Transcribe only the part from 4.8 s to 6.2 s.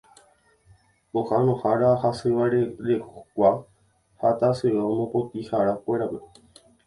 mopotĩharakuéra